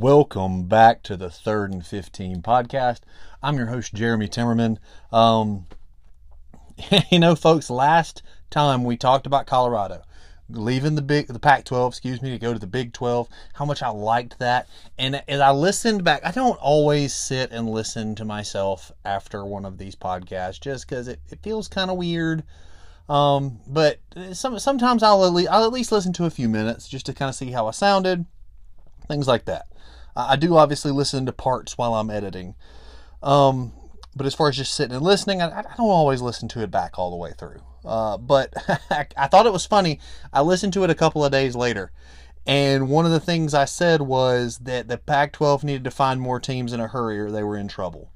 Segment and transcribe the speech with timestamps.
[0.00, 3.00] Welcome back to the Third and 15 podcast.
[3.42, 4.78] I'm your host, Jeremy Timmerman.
[5.12, 5.66] Um,
[7.10, 10.02] you know, folks, last time we talked about Colorado
[10.48, 13.28] leaving the big the Pac-12, excuse me, to go to the Big 12.
[13.52, 14.66] How much I liked that,
[14.98, 19.66] and as I listened back, I don't always sit and listen to myself after one
[19.66, 22.44] of these podcasts just because it, it feels kind of weird.
[23.10, 23.98] Um, but
[24.32, 27.12] some sometimes I'll at, least, I'll at least listen to a few minutes just to
[27.12, 28.24] kind of see how I sounded,
[29.06, 29.66] things like that.
[30.14, 32.54] I do obviously listen to parts while I'm editing.
[33.22, 33.72] Um,
[34.14, 36.70] but as far as just sitting and listening, I, I, don't always listen to it
[36.70, 37.62] back all the way through.
[37.84, 38.52] Uh, but
[39.16, 40.00] I thought it was funny.
[40.32, 41.92] I listened to it a couple of days later.
[42.46, 46.20] And one of the things I said was that the Pac 12 needed to find
[46.20, 48.10] more teams in a hurry or they were in trouble.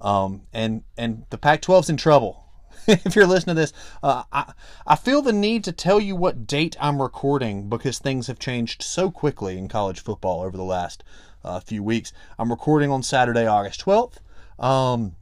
[0.00, 2.44] Um, and, and the Pac 12's in trouble.
[2.88, 4.52] if you're listening to this, uh, I,
[4.86, 8.82] I feel the need to tell you what date I'm recording because things have changed
[8.82, 11.04] so quickly in college football over the last
[11.48, 12.12] uh, few weeks.
[12.38, 14.18] I'm recording on Saturday, August 12th.
[14.58, 15.16] Um,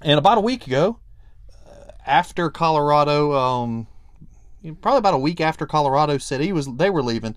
[0.00, 0.98] and about a week ago,
[1.66, 3.86] uh, after Colorado, um,
[4.80, 7.36] probably about a week after Colorado said he was they were leaving,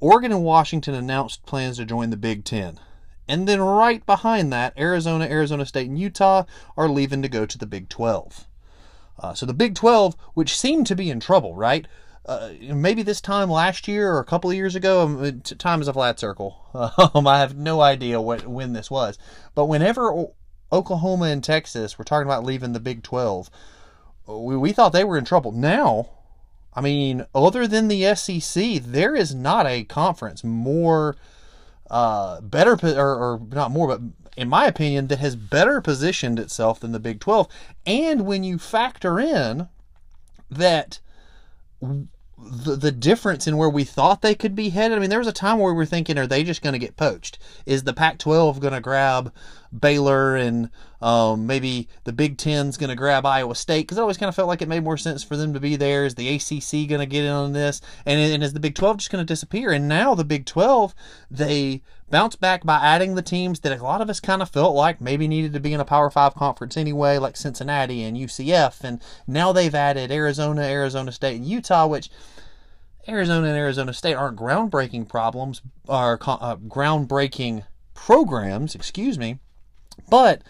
[0.00, 2.80] Oregon and Washington announced plans to join the Big Ten.
[3.28, 6.44] And then right behind that, Arizona, Arizona State, and Utah
[6.76, 8.48] are leaving to go to the Big 12.
[9.18, 11.86] Uh, so the Big 12, which seemed to be in trouble, right?
[12.24, 15.02] Uh, maybe this time last year or a couple of years ago.
[15.02, 16.58] Um, time is a flat circle.
[17.14, 19.18] Um, I have no idea what when this was,
[19.54, 20.26] but whenever
[20.72, 23.50] Oklahoma and Texas were talking about leaving the Big 12,
[24.26, 25.52] we, we thought they were in trouble.
[25.52, 26.08] Now,
[26.74, 31.16] I mean, other than the SEC, there is not a conference more
[31.90, 34.00] uh, better or, or not more, but
[34.34, 37.48] in my opinion, that has better positioned itself than the Big 12.
[37.84, 39.68] And when you factor in
[40.50, 41.00] that
[41.82, 44.96] the, the difference in where we thought they could be headed.
[44.96, 46.78] I mean, there was a time where we were thinking, are they just going to
[46.78, 47.38] get poached?
[47.66, 49.32] Is the Pac 12 going to grab
[49.76, 50.70] Baylor and
[51.02, 53.82] um, maybe the Big Ten's going to grab Iowa State?
[53.82, 55.76] Because it always kind of felt like it made more sense for them to be
[55.76, 56.04] there.
[56.04, 57.80] Is the ACC going to get in on this?
[58.06, 59.72] And, and is the Big 12 just going to disappear?
[59.72, 60.94] And now the Big 12,
[61.30, 64.76] they bounce back by adding the teams that a lot of us kind of felt
[64.76, 68.84] like maybe needed to be in a Power 5 conference anyway, like Cincinnati and UCF.
[68.84, 72.10] And now they've added Arizona, Arizona State, and Utah, which
[73.08, 77.64] Arizona and Arizona State aren't groundbreaking problems, are uh, groundbreaking
[77.94, 79.38] programs, excuse me,
[80.08, 80.42] but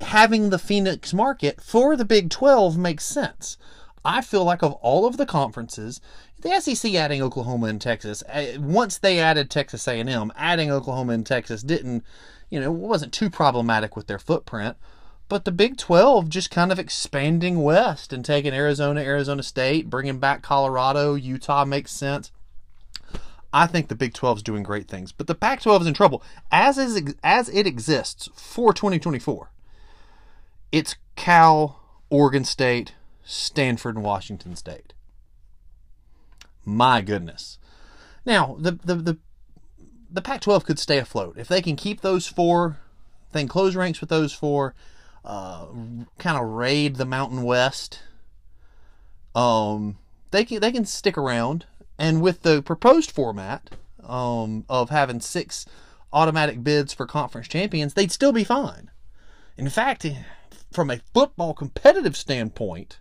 [0.00, 3.58] having the Phoenix market for the Big 12 makes sense.
[4.04, 6.00] I feel like of all of the conferences,
[6.40, 11.26] the SEC adding Oklahoma and Texas, uh, once they added Texas A&M, adding Oklahoma and
[11.26, 12.04] Texas didn't,
[12.48, 14.76] you know, wasn't too problematic with their footprint.
[15.28, 20.20] But the Big 12 just kind of expanding west and taking Arizona, Arizona State, bringing
[20.20, 22.30] back Colorado, Utah makes sense.
[23.52, 25.94] I think the Big 12 is doing great things, but the Pac 12 is in
[25.94, 26.22] trouble
[26.52, 29.50] as is as it exists for 2024.
[30.72, 32.94] It's Cal, Oregon State,
[33.24, 34.92] Stanford, and Washington State.
[36.64, 37.58] My goodness.
[38.24, 39.18] Now, the the the,
[40.10, 42.78] the Pac-12 could stay afloat if they can keep those four,
[43.32, 44.74] then close ranks with those four,
[45.24, 45.66] uh,
[46.18, 48.02] kind of raid the Mountain West.
[49.34, 49.98] Um,
[50.32, 51.66] they can they can stick around,
[51.98, 53.70] and with the proposed format
[54.02, 55.66] um, of having six
[56.12, 58.90] automatic bids for conference champions, they'd still be fine.
[59.56, 60.06] In fact,
[60.76, 62.98] from a football competitive standpoint,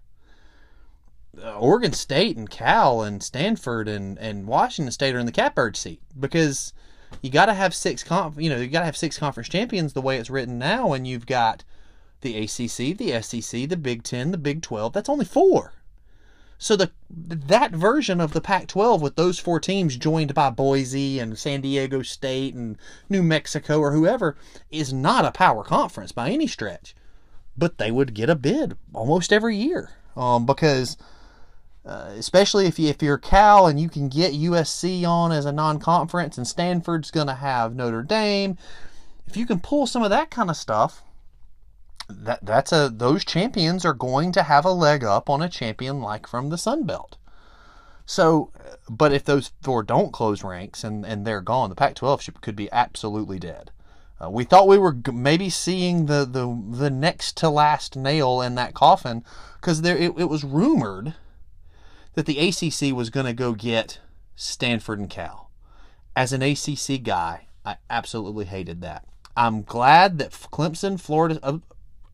[1.38, 5.75] uh, Oregon State and Cal and Stanford and, and Washington State are in the catbird
[5.75, 6.72] seat because
[7.22, 9.91] you got to have six conf- you know you got to have six conference champions
[9.91, 11.66] the way it's written now, and you've got
[12.22, 14.94] the ACC, the SEC, the Big Ten, the Big Twelve.
[14.94, 15.74] That's only four.
[16.57, 21.38] So the that version of the Pac-12 with those four teams joined by Boise and
[21.38, 22.78] San Diego State and
[23.09, 24.38] New Mexico or whoever
[24.72, 26.96] is not a power conference by any stretch,
[27.57, 30.97] but they would get a bid almost every year um, because
[31.85, 35.51] uh, especially if you, if you're Cal and you can get USC on as a
[35.51, 38.57] non-conference, and Stanford's going to have Notre Dame.
[39.27, 41.03] If you can pull some of that kind of stuff,
[42.09, 46.01] that that's a those champions are going to have a leg up on a champion
[46.01, 47.18] like from the Sun Belt.
[48.06, 48.51] So,
[48.89, 52.71] but if those four don't close ranks and, and they're gone, the Pac-12 could be
[52.71, 53.71] absolutely dead.
[54.21, 58.56] Uh, we thought we were maybe seeing the, the the next to last nail in
[58.56, 59.23] that coffin
[59.59, 61.15] because there it, it was rumored
[62.13, 64.00] that the ACC was going to go get
[64.35, 65.51] Stanford and Cal.
[66.15, 69.06] As an ACC guy, I absolutely hated that.
[69.35, 71.57] I'm glad that Clemson, Florida, uh,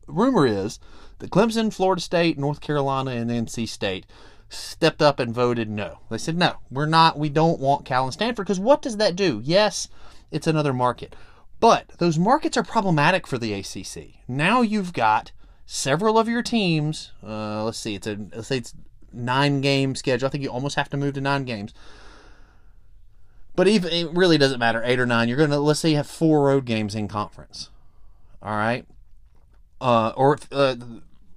[0.07, 0.79] rumor is
[1.19, 4.07] that Clemson, Florida State, North Carolina, and NC State
[4.49, 5.99] stepped up and voted no.
[6.09, 9.15] They said, no, we're not, we don't want Cal and Stanford because what does that
[9.15, 9.39] do?
[9.43, 9.87] Yes,
[10.31, 11.15] it's another market.
[11.61, 14.15] But those markets are problematic for the ACC.
[14.27, 15.31] Now you've got
[15.67, 17.11] several of your teams.
[17.23, 18.73] Uh, let's see, it's a let's say it's
[19.13, 20.27] nine game schedule.
[20.27, 21.71] I think you almost have to move to nine games.
[23.55, 25.29] But even it really doesn't matter, eight or nine.
[25.29, 27.69] You're gonna let's say you have four road games in conference.
[28.41, 28.87] All right,
[29.79, 30.77] uh, or uh,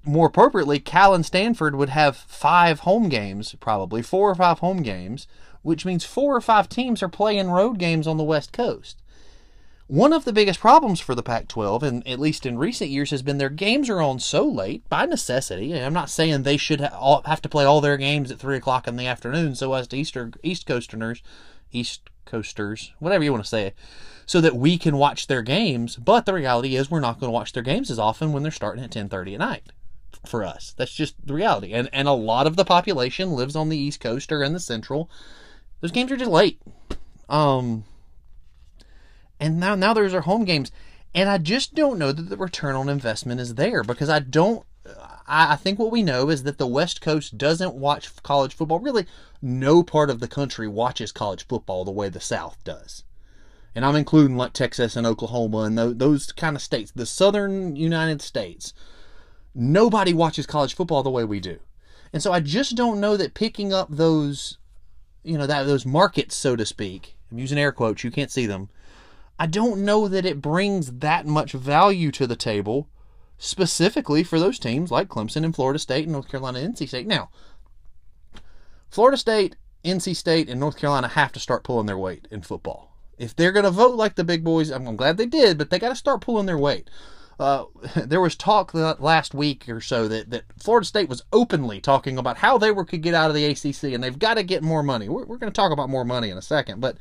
[0.05, 4.83] more appropriately, Cal and Stanford would have five home games, probably four or five home
[4.83, 5.27] games,
[5.61, 9.03] which means four or five teams are playing road games on the West Coast.
[9.87, 13.11] One of the biggest problems for the Pac 12, and at least in recent years,
[13.11, 15.73] has been their games are on so late by necessity.
[15.73, 18.89] And I'm not saying they should have to play all their games at 3 o'clock
[18.89, 21.23] in the afternoon so as to Easter, East Coasterners,
[21.71, 23.75] East Coasters, whatever you want to say,
[24.25, 25.97] so that we can watch their games.
[25.97, 28.53] But the reality is, we're not going to watch their games as often when they're
[28.53, 29.73] starting at 10:30 at night
[30.27, 30.73] for us.
[30.79, 31.75] That's just the reality.
[31.75, 34.61] And and a lot of the population lives on the East Coast or in the
[34.61, 35.11] Central.
[35.83, 36.59] Those games are just late.
[37.29, 37.85] Um
[39.41, 40.71] and now now there's our home games.
[41.15, 44.65] And I just don't know that the return on investment is there because I don't
[45.27, 48.81] I, think what we know is that the West Coast doesn't watch college football.
[48.81, 49.07] Really,
[49.41, 53.05] no part of the country watches college football the way the South does.
[53.75, 57.75] And I'm including like Texas and Oklahoma and those, those kind of states, the southern
[57.75, 58.75] United States
[59.55, 61.61] Nobody watches college football the way we do.
[62.13, 64.59] And so I just don't know that picking up those,
[65.23, 68.47] you know, that those markets, so to speak, I'm using air quotes, you can't see
[68.47, 68.69] them.
[69.39, 72.89] I don't know that it brings that much value to the table
[73.37, 77.07] specifically for those teams like Clemson and Florida State and North Carolina and NC State.
[77.07, 77.31] Now,
[78.89, 82.97] Florida State, NC State, and North Carolina have to start pulling their weight in football.
[83.19, 85.79] If they're going to vote like the big boys, I'm glad they did, but they
[85.79, 86.89] got to start pulling their weight
[87.39, 87.65] uh,
[87.97, 92.39] there was talk last week or so that, that Florida State was openly talking about
[92.39, 94.83] how they were could get out of the ACC and they've got to get more
[94.83, 95.09] money.
[95.09, 96.97] We're, we're going to talk about more money in a second, but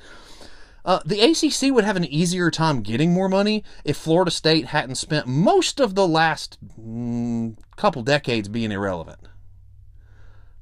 [0.85, 4.95] uh, the ACC would have an easier time getting more money if Florida State hadn't
[4.95, 9.19] spent most of the last mm, couple decades being irrelevant.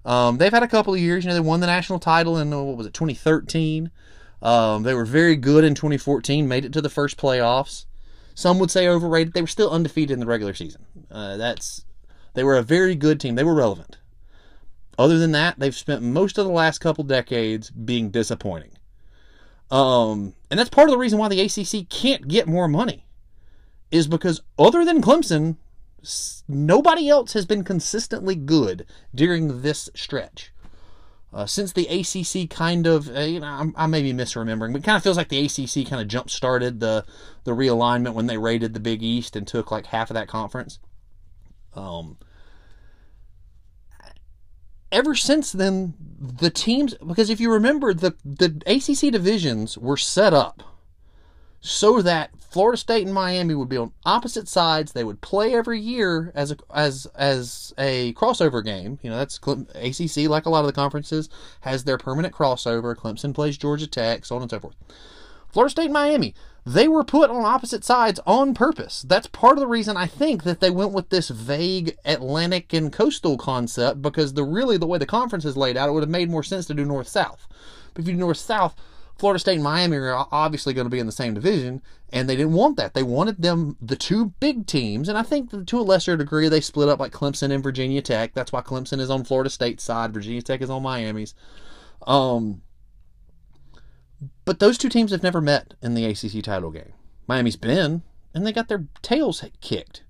[0.05, 1.23] Um, they've had a couple of years.
[1.23, 3.91] You know, they won the national title in what was it, 2013.
[4.41, 7.85] Um, they were very good in 2014, made it to the first playoffs.
[8.33, 9.33] Some would say overrated.
[9.33, 10.85] They were still undefeated in the regular season.
[11.11, 11.85] Uh, that's
[12.33, 13.35] they were a very good team.
[13.35, 13.97] They were relevant.
[14.97, 18.71] Other than that, they've spent most of the last couple decades being disappointing.
[19.71, 23.05] Um, and that's part of the reason why the ACC can't get more money,
[23.89, 25.55] is because other than Clemson,
[26.47, 28.85] nobody else has been consistently good
[29.15, 30.51] during this stretch.
[31.33, 34.81] Uh, since the ACC kind of, uh, you know, I'm, I may be misremembering, but
[34.81, 37.05] it kind of feels like the ACC kind of jump started the
[37.45, 40.79] the realignment when they raided the Big East and took like half of that conference.
[41.73, 42.17] Um,
[44.91, 50.33] ever since then, the teams because if you remember the the ACC divisions were set
[50.33, 50.63] up
[51.61, 54.91] so that Florida State and Miami would be on opposite sides.
[54.91, 58.99] They would play every year as a as as a crossover game.
[59.01, 61.29] You know, that's ACC, like a lot of the conferences,
[61.61, 62.93] has their permanent crossover.
[62.95, 64.75] Clemson plays Georgia Tech, so on and so forth.
[65.49, 66.33] Florida State and Miami,
[66.65, 69.03] they were put on opposite sides on purpose.
[69.07, 72.93] That's part of the reason I think that they went with this vague Atlantic and
[72.93, 76.09] coastal concept because the really the way the conference is laid out, it would have
[76.09, 77.47] made more sense to do north south.
[77.93, 78.75] But if you do north south,
[79.17, 81.81] Florida State and Miami are obviously going to be in the same division,
[82.11, 82.93] and they didn't want that.
[82.93, 86.61] They wanted them, the two big teams, and I think to a lesser degree they
[86.61, 88.33] split up like Clemson and Virginia Tech.
[88.33, 91.35] That's why Clemson is on Florida State's side, Virginia Tech is on Miami's.
[92.07, 92.63] Um,
[94.45, 96.93] but those two teams have never met in the ACC title game.
[97.27, 100.03] Miami's been, and they got their tails kicked.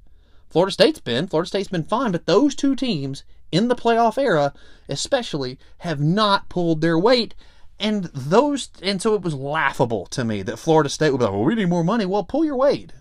[0.50, 4.54] Florida State's been, Florida State's been fine, but those two teams in the playoff era,
[4.90, 7.36] especially, have not pulled their weight
[7.82, 11.34] and those, and so it was laughable to me that Florida State would be like,
[11.34, 12.06] well, we need more money.
[12.06, 12.94] Well, pull your weight.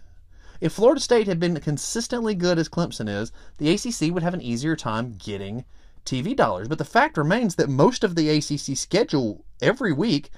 [0.59, 4.40] If Florida State had been consistently good as Clemson is, the ACC would have an
[4.40, 5.67] easier time getting
[6.07, 6.67] TV dollars.
[6.67, 10.31] But the fact remains that most of the ACC schedule every week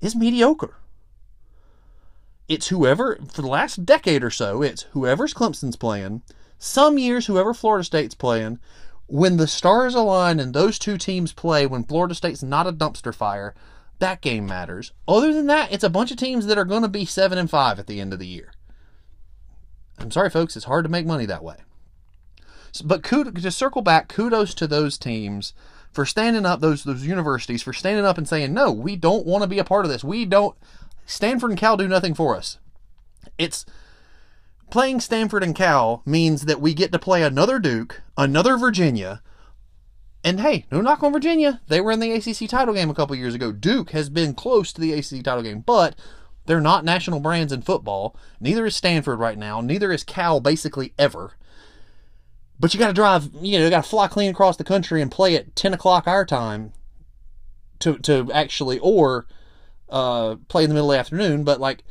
[0.00, 0.76] is mediocre.
[2.48, 6.22] It's whoever, for the last decade or so, it's whoever's Clemson's playing,
[6.58, 8.58] some years whoever Florida State's playing.
[9.06, 13.14] When the stars align and those two teams play, when Florida State's not a dumpster
[13.14, 13.54] fire,
[14.00, 14.92] that game matters.
[15.06, 17.50] Other than that, it's a bunch of teams that are going to be 7 and
[17.50, 18.52] 5 at the end of the year.
[19.98, 21.56] I'm sorry, folks, it's hard to make money that way.
[22.84, 25.52] But to circle back, kudos to those teams
[25.92, 29.42] for standing up, those those universities for standing up and saying, no, we don't want
[29.42, 30.04] to be a part of this.
[30.04, 30.56] We don't.
[31.06, 32.58] Stanford and Cal do nothing for us.
[33.36, 33.66] It's
[34.70, 39.22] playing Stanford and Cal means that we get to play another Duke, another Virginia,
[40.22, 41.60] and hey, no knock on Virginia.
[41.68, 43.52] They were in the ACC title game a couple years ago.
[43.52, 45.96] Duke has been close to the ACC title game, but
[46.46, 48.14] they're not national brands in football.
[48.38, 49.60] Neither is Stanford right now.
[49.60, 51.32] Neither is Cal basically ever.
[52.60, 55.00] But you got to drive, you know, you got to fly clean across the country
[55.00, 56.72] and play at 10 o'clock our time
[57.78, 59.26] to, to actually, or
[59.88, 61.42] uh, play in the middle of the afternoon.
[61.42, 61.82] But like,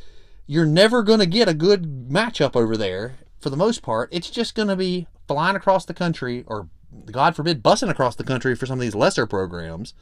[0.45, 4.09] you're never going to get a good matchup over there for the most part.
[4.11, 6.69] It's just going to be flying across the country or
[7.11, 9.95] God forbid, bussing across the country for some of these lesser programs.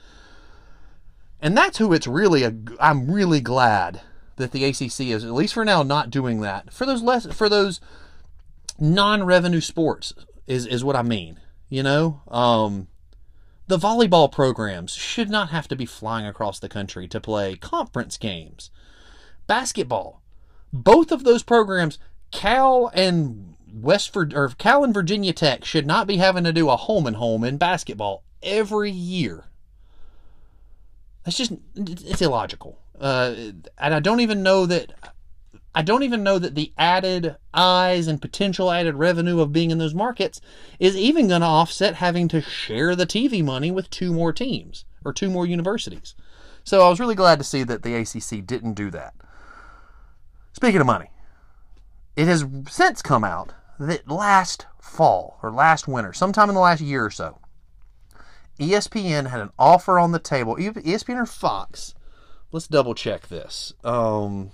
[1.41, 2.43] And that's who it's really.
[2.43, 4.01] A, I'm really glad
[4.37, 7.49] that the ACC is at least for now not doing that for those less for
[7.49, 7.81] those
[8.79, 10.13] non-revenue sports
[10.47, 11.39] is is what I mean.
[11.69, 12.87] You know, um,
[13.67, 18.17] the volleyball programs should not have to be flying across the country to play conference
[18.17, 18.71] games.
[19.45, 20.21] Basketball,
[20.71, 21.99] both of those programs,
[22.31, 26.77] Cal and West or Cal and Virginia Tech should not be having to do a
[26.77, 29.45] home and home in basketball every year.
[31.23, 34.93] That's just it's illogical, uh, and I don't even know that.
[35.77, 39.77] I don't even know that the added eyes and potential added revenue of being in
[39.77, 40.41] those markets
[40.79, 44.85] is even going to offset having to share the TV money with two more teams
[45.05, 46.15] or two more universities.
[46.63, 49.13] So I was really glad to see that the ACC didn't do that.
[50.51, 51.11] Speaking of money,
[52.15, 56.81] it has since come out that last fall or last winter, sometime in the last
[56.81, 57.37] year or so,
[58.59, 60.55] ESPN had an offer on the table.
[60.55, 61.93] ESPN or Fox?
[62.51, 63.73] Let's double check this.
[63.83, 64.49] Um,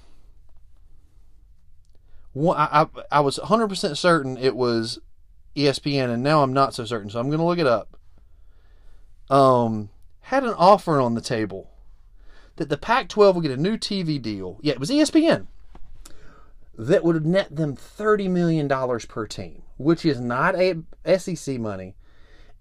[2.35, 4.99] I, I, I was 100% certain it was
[5.55, 7.97] ESPN, and now I'm not so certain, so I'm going to look it up.
[9.29, 9.89] Um,
[10.21, 11.69] had an offer on the table
[12.55, 14.59] that the Pac 12 would get a new TV deal.
[14.61, 15.47] Yeah, it was ESPN
[16.77, 20.81] that would net them $30 million per team, which is not a
[21.17, 21.95] SEC money.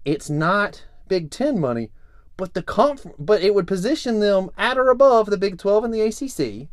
[0.04, 1.90] It's not Big Ten money,
[2.36, 5.94] but the conf- but it would position them at or above the Big 12 and
[5.94, 6.68] the ACC,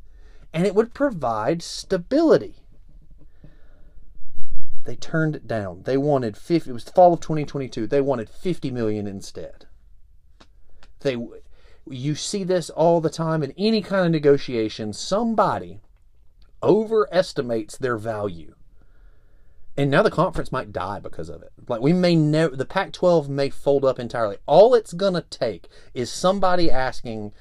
[0.54, 2.59] and it would provide stability.
[4.90, 5.84] They turned it down.
[5.84, 7.86] They wanted 50 it was the fall of 2022.
[7.86, 9.68] They wanted 50 million instead.
[11.02, 11.16] They
[11.88, 14.94] you see this all the time in any kind of negotiation.
[14.94, 15.82] Somebody
[16.64, 18.56] overestimates their value.
[19.78, 21.52] And now the conference might die because of it.
[21.68, 24.38] Like we may never, the Pac 12 may fold up entirely.
[24.48, 27.32] All it's going to take is somebody asking,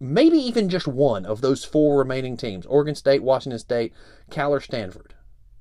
[0.00, 3.92] maybe even just one of those four remaining teams Oregon State, Washington State,
[4.28, 5.13] Cal, or Stanford,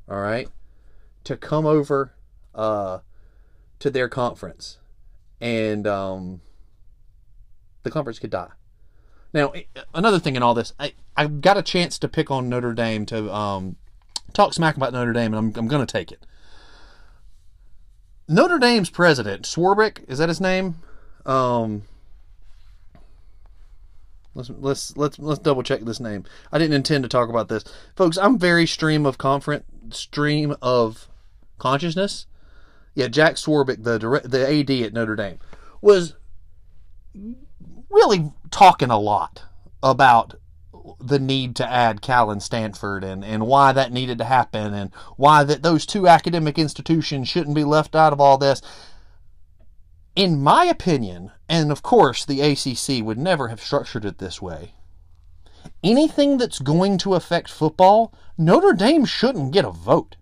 [0.10, 0.50] all right,
[1.24, 2.13] to come over
[2.53, 3.00] uh,
[3.79, 4.77] to their conference.
[5.41, 6.41] And um,
[7.83, 8.51] the conference could die.
[9.33, 9.51] Now,
[9.93, 13.05] another thing in all this, I, I got a chance to pick on Notre Dame
[13.07, 13.77] to um,
[14.33, 16.25] talk smack about Notre Dame, and I'm, I'm going to take it.
[18.27, 20.75] Notre Dame's president, Swarbrick, is that his name?
[21.25, 21.83] Um,
[24.33, 26.25] let's let's let's let's double check this name.
[26.51, 27.63] I didn't intend to talk about this,
[27.95, 28.17] folks.
[28.17, 31.07] I'm very stream of conference, stream of
[31.57, 32.25] consciousness.
[32.95, 35.39] Yeah, Jack Swarbrick, the direct, the AD at Notre Dame,
[35.81, 36.15] was
[37.89, 39.43] really talking a lot
[39.81, 40.35] about
[40.99, 44.93] the need to add Cal and Stanford and, and why that needed to happen and
[45.15, 48.61] why that those two academic institutions shouldn't be left out of all this.
[50.15, 54.74] In my opinion, and of course the ACC would never have structured it this way,
[55.84, 60.15] anything that's going to affect football, Notre Dame shouldn't get a vote.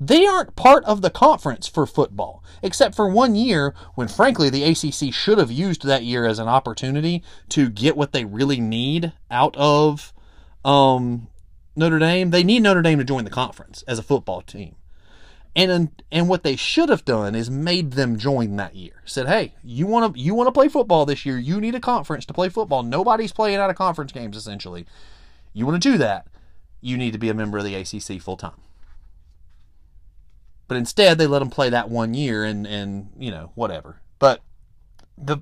[0.00, 4.62] They aren't part of the conference for football, except for one year when, frankly, the
[4.62, 9.12] ACC should have used that year as an opportunity to get what they really need
[9.30, 10.12] out of
[10.64, 11.26] um,
[11.74, 12.30] Notre Dame.
[12.30, 14.76] They need Notre Dame to join the conference as a football team.
[15.58, 19.02] And and what they should have done is made them join that year.
[19.04, 21.36] Said, "Hey, you want to you want to play football this year?
[21.36, 22.84] You need a conference to play football.
[22.84, 24.86] Nobody's playing out of conference games essentially.
[25.52, 26.28] You want to do that?
[26.80, 28.60] You need to be a member of the ACC full time."
[30.68, 34.00] But instead, they let them play that one year and, and you know, whatever.
[34.20, 34.42] But
[35.16, 35.38] the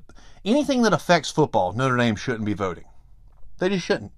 [0.46, 2.85] anything that affects football, Notre Dame shouldn't be voting.
[3.58, 4.12] They just shouldn't.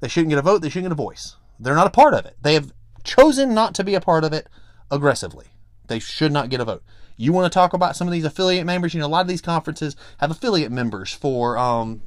[0.00, 0.60] They shouldn't get a vote.
[0.60, 1.36] They shouldn't get a voice.
[1.58, 2.36] They're not a part of it.
[2.42, 4.46] They have chosen not to be a part of it
[4.90, 5.46] aggressively.
[5.86, 6.82] They should not get a vote.
[7.16, 8.94] You want to talk about some of these affiliate members?
[8.94, 12.02] You know, a lot of these conferences have affiliate members for um,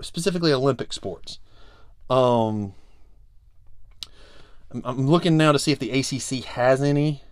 [0.00, 1.38] specifically Olympic sports.
[2.10, 2.74] Um,
[4.84, 7.22] I'm looking now to see if the ACC has any.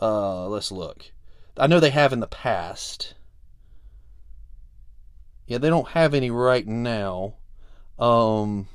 [0.00, 1.12] Uh, let's look.
[1.56, 3.14] I know they have in the past.
[5.46, 7.34] Yeah, they don't have any right now.
[7.98, 8.68] Um,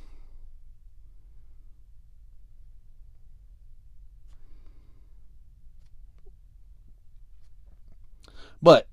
[8.61, 8.87] But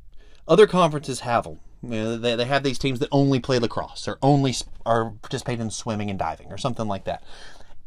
[0.47, 1.61] other conferences have them.
[1.83, 4.55] You know, they, they have these teams that only play lacrosse or only
[4.85, 7.23] are participating in swimming and diving or something like that.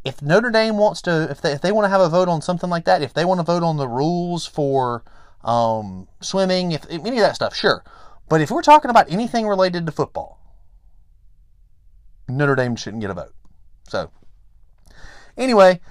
[0.05, 2.41] If Notre Dame wants to, if they, if they want to have a vote on
[2.41, 5.03] something like that, if they want to vote on the rules for
[5.43, 7.83] um, swimming, if any of that stuff, sure.
[8.29, 10.39] But if we're talking about anything related to football,
[12.29, 13.33] Notre Dame shouldn't get a vote.
[13.87, 14.11] So,
[15.35, 15.81] anyway,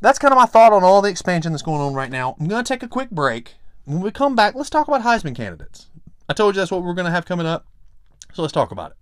[0.00, 2.36] that's kind of my thought on all the expansion that's going on right now.
[2.38, 3.54] I'm going to take a quick break.
[3.86, 5.88] When we come back, let's talk about Heisman candidates.
[6.26, 7.66] I told you that's what we're going to have coming up.
[8.32, 8.96] So let's talk about it.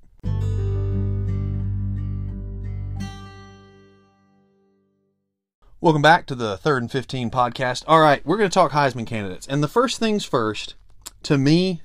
[5.81, 7.85] Welcome back to the Third and 15 podcast.
[7.87, 9.47] All right, we're going to talk Heisman candidates.
[9.47, 10.75] And the first things first,
[11.23, 11.83] to me,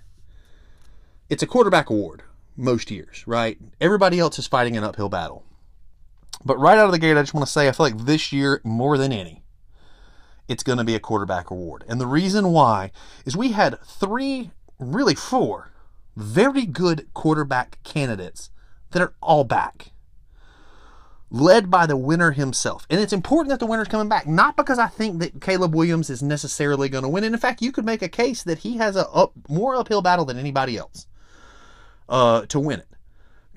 [1.30, 2.24] it's a quarterback award
[2.56, 3.60] most years, right?
[3.80, 5.44] Everybody else is fighting an uphill battle.
[6.44, 8.32] But right out of the gate, I just want to say I feel like this
[8.32, 9.44] year, more than any,
[10.48, 11.84] it's going to be a quarterback award.
[11.88, 12.92] And the reason why
[13.26, 15.72] is we had three, really four,
[16.16, 18.50] very good quarterback candidates
[18.92, 19.92] that are all back.
[21.30, 22.88] Led by the winner himself.
[22.90, 26.10] And it's important that the winner's coming back, not because I think that Caleb Williams
[26.10, 27.26] is necessarily going to win.
[27.26, 30.02] And in fact, you could make a case that he has a up, more uphill
[30.02, 31.06] battle than anybody else
[32.08, 32.88] uh, to win it.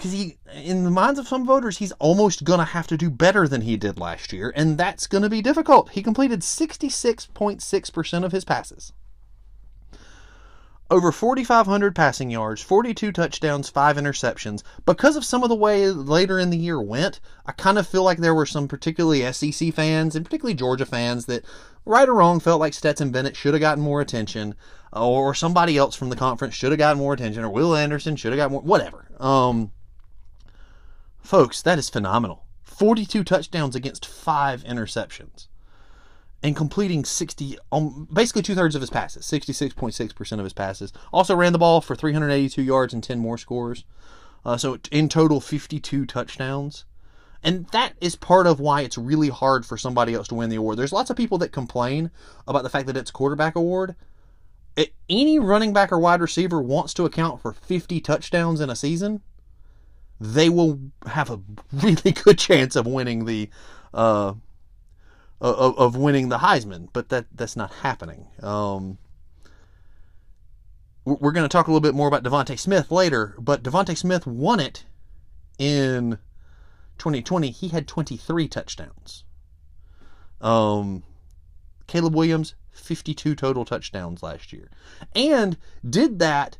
[0.00, 3.10] Because he, in the minds of some voters, he's almost going to have to do
[3.10, 5.90] better than he did last year, and that's going to be difficult.
[5.90, 8.94] He completed 66.6% of his passes.
[10.90, 14.62] Over 4,500 passing yards, 42 touchdowns, 5 interceptions.
[14.86, 18.02] Because of some of the way later in the year went, I kind of feel
[18.02, 21.44] like there were some particularly SEC fans and particularly Georgia fans that,
[21.84, 24.54] right or wrong, felt like Stetson Bennett should have gotten more attention
[24.94, 28.32] or somebody else from the conference should have gotten more attention, or Will Anderson should
[28.32, 29.06] have got more, whatever.
[29.20, 29.72] Um,
[31.22, 32.44] folks, that is phenomenal.
[32.62, 35.48] 42 touchdowns against five interceptions,
[36.42, 40.92] and completing 60, um, basically two thirds of his passes, 66.6% of his passes.
[41.12, 43.84] Also ran the ball for 382 yards and 10 more scores.
[44.44, 46.86] Uh, so in total, 52 touchdowns.
[47.42, 50.56] And that is part of why it's really hard for somebody else to win the
[50.56, 50.78] award.
[50.78, 52.10] There's lots of people that complain
[52.46, 53.96] about the fact that it's quarterback award
[55.10, 59.20] any running back or wide receiver wants to account for 50 touchdowns in a season,
[60.20, 61.40] they will have a
[61.72, 63.48] really good chance of winning the
[63.94, 64.34] uh,
[65.40, 66.88] of, winning the Heisman.
[66.92, 68.26] But that that's not happening.
[68.42, 68.98] Um,
[71.04, 74.26] we're going to talk a little bit more about DeVonta Smith later, but DeVonta Smith
[74.26, 74.84] won it
[75.58, 76.18] in
[76.98, 77.50] 2020.
[77.50, 79.24] He had 23 touchdowns.
[80.40, 81.02] Um,
[81.86, 84.70] Caleb Williams 52 total touchdowns last year.
[85.14, 85.56] And
[85.88, 86.58] did that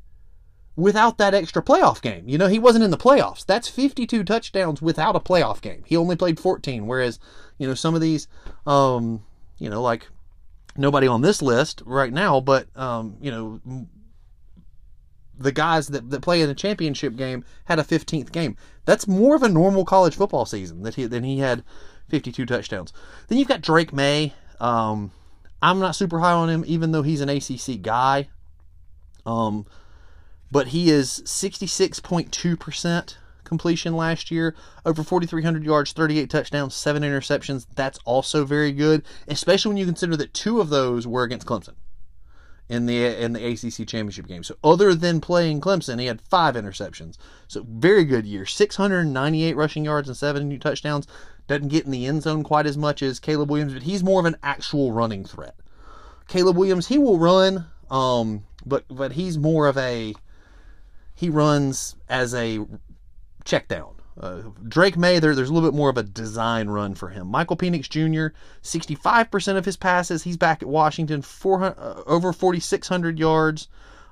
[0.81, 2.29] without that extra playoff game.
[2.29, 3.45] You know, he wasn't in the playoffs.
[3.45, 5.83] That's 52 touchdowns without a playoff game.
[5.87, 7.19] He only played 14, whereas,
[7.59, 8.27] you know, some of these,
[8.67, 9.23] um,
[9.59, 10.09] you know, like
[10.77, 13.87] nobody on this list right now, but, um, you know,
[15.39, 18.57] the guys that, that play in a championship game had a 15th game.
[18.85, 21.63] That's more of a normal college football season that he, than he had
[22.09, 22.93] 52 touchdowns.
[23.29, 24.35] Then you've got Drake Maye.
[24.59, 25.13] Um,
[25.63, 28.29] I'm not super high on him, even though he's an ACC guy.
[29.27, 29.67] Um,
[30.51, 34.55] but he is 66.2% completion last year,
[34.87, 37.67] over 4,300 yards, 38 touchdowns, seven interceptions.
[37.75, 41.75] That's also very good, especially when you consider that two of those were against Clemson
[42.71, 44.45] in the in the ACC championship game.
[44.45, 47.17] So other than playing Clemson, he had five interceptions.
[47.49, 48.47] So very good year.
[48.47, 51.09] 698 rushing yards and seven new touchdowns.
[51.49, 54.21] Doesn't get in the end zone quite as much as Caleb Williams, but he's more
[54.21, 55.57] of an actual running threat.
[56.29, 60.15] Caleb Williams, he will run, um, but but he's more of a
[61.15, 62.61] he runs as a
[63.45, 63.95] check down.
[64.19, 67.29] Uh, Drake Maye, there, there's a little bit more of a design run for him.
[67.29, 73.19] Michael Penix Jr., 65% of his passes, he's back at Washington, 400, uh, over 4,600
[73.19, 73.69] yards.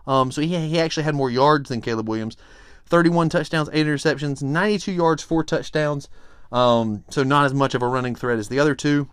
[0.07, 2.37] Um, so he, he actually had more yards than Caleb Williams.
[2.87, 6.09] 31 touchdowns, 8 interceptions, 92 yards, 4 touchdowns.
[6.51, 9.09] Um, so not as much of a running threat as the other two.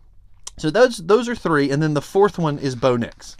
[0.57, 3.35] So those those are three, and then the fourth one is Bo Nix.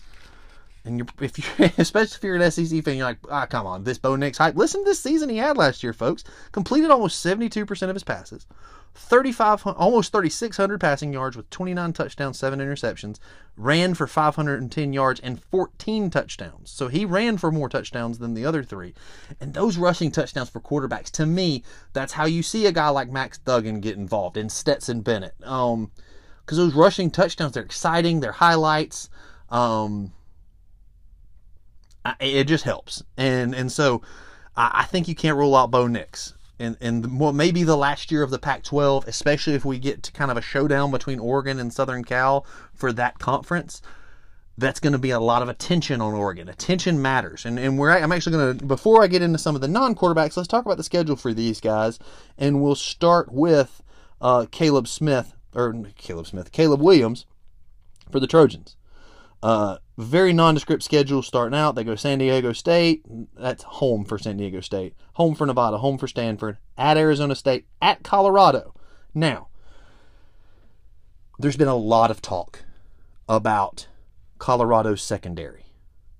[0.86, 3.84] And you're, if you, especially if you're an SEC fan, you're like, ah, come on,
[3.84, 4.56] this Bo Nix hype.
[4.56, 6.24] Listen to this season he had last year, folks.
[6.52, 8.45] Completed almost 72% of his passes,
[8.93, 13.19] 35, almost 3,600 passing yards with 29 touchdowns, seven interceptions.
[13.58, 16.69] Ran for 510 yards and 14 touchdowns.
[16.69, 18.93] So he ran for more touchdowns than the other three.
[19.41, 23.10] And those rushing touchdowns for quarterbacks, to me, that's how you see a guy like
[23.10, 25.36] Max Duggan get involved and Stetson Bennett.
[25.43, 25.91] Um,
[26.45, 29.10] because those rushing touchdowns, they're exciting, they're highlights.
[29.50, 30.13] Um,
[32.19, 33.03] it just helps.
[33.17, 34.01] And and so
[34.55, 36.33] I think you can't rule out Bo Nix.
[36.59, 40.11] And and well, maybe the last year of the Pac-12, especially if we get to
[40.11, 43.81] kind of a showdown between Oregon and Southern Cal for that conference.
[44.57, 46.47] that's going to be a lot of attention on Oregon.
[46.47, 47.45] Attention matters.
[47.45, 49.95] And, and we're, I'm actually going to, before I get into some of the non
[49.95, 51.99] quarterbacks, let's talk about the schedule for these guys.
[52.37, 53.83] And we'll start with
[54.21, 57.25] uh, Caleb Smith, or Caleb Smith, Caleb Williams
[58.11, 58.75] for the Trojans.
[59.43, 61.75] Uh, very nondescript schedule starting out.
[61.75, 63.03] They go San Diego State.
[63.38, 64.93] That's home for San Diego State.
[65.13, 65.77] Home for Nevada.
[65.77, 66.58] Home for Stanford.
[66.77, 67.65] At Arizona State.
[67.81, 68.73] At Colorado.
[69.13, 69.47] Now,
[71.39, 72.63] there's been a lot of talk
[73.29, 73.88] about
[74.38, 75.65] Colorado's secondary.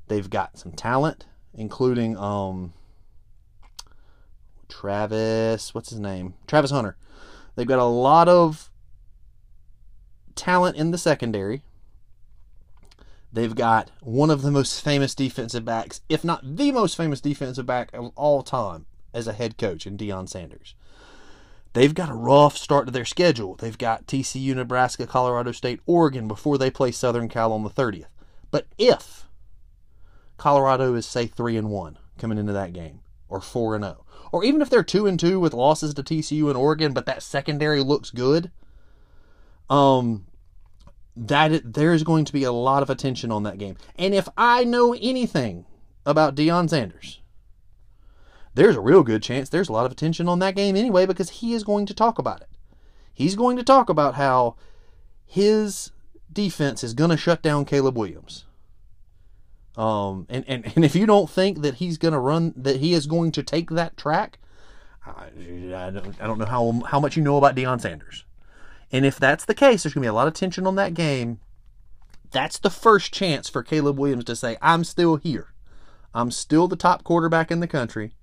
[0.07, 2.73] They've got some talent, including um,
[4.69, 5.73] Travis.
[5.73, 6.35] What's his name?
[6.47, 6.95] Travis Hunter.
[7.55, 8.71] They've got a lot of
[10.35, 11.63] talent in the secondary.
[13.35, 17.65] They've got one of the most famous defensive backs, if not the most famous defensive
[17.65, 20.73] back of all time, as a head coach in Deion Sanders.
[21.73, 23.55] They've got a rough start to their schedule.
[23.55, 28.05] They've got TCU, Nebraska, Colorado State, Oregon before they play Southern Cal on the 30th.
[28.51, 29.27] But if
[30.37, 34.45] Colorado is say 3 and 1 coming into that game or 4 and 0, or
[34.45, 37.81] even if they're 2 and 2 with losses to TCU and Oregon but that secondary
[37.81, 38.49] looks good,
[39.69, 40.25] um
[41.15, 43.78] that there's going to be a lot of attention on that game.
[43.95, 45.65] And if I know anything
[46.06, 47.21] about Deion Sanders,
[48.54, 51.30] there's a real good chance there's a lot of attention on that game anyway because
[51.30, 52.49] he is going to talk about it.
[53.13, 54.56] He's going to talk about how
[55.25, 55.91] his
[56.32, 58.45] defense is going to shut down Caleb Williams.
[59.78, 62.93] Um, and, and, and if you don't think that he's going to run, that he
[62.93, 64.39] is going to take that track,
[65.06, 65.25] I,
[65.75, 68.25] I, don't, I don't know how, how much you know about Deion Sanders.
[68.91, 70.93] And if that's the case, there's going to be a lot of tension on that
[70.93, 71.39] game.
[72.31, 75.53] That's the first chance for Caleb Williams to say, I'm still here.
[76.13, 78.13] I'm still the top quarterback in the country.